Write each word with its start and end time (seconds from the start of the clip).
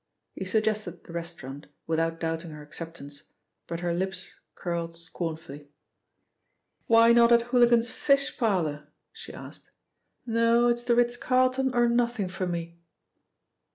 He 0.33 0.45
suggested 0.45 1.03
the 1.03 1.13
restaurant, 1.13 1.67
without 1.85 2.19
doubting 2.19 2.49
her 2.49 2.63
acceptance, 2.63 3.25
but 3.67 3.81
her 3.81 3.93
lips 3.93 4.39
curled 4.55 4.97
scornfully. 4.97 5.67
"Why 6.87 7.11
not 7.13 7.31
at 7.31 7.43
Hooligans 7.43 7.91
Fish 7.91 8.35
Parlour?" 8.35 8.87
she 9.13 9.31
asked. 9.31 9.69
"No, 10.25 10.69
it's 10.69 10.85
the 10.85 10.95
Ritz 10.95 11.17
Carlton 11.17 11.71
or 11.75 11.87
nothing 11.87 12.29
for 12.29 12.47
me." 12.47 12.77
Mr. 12.79 12.79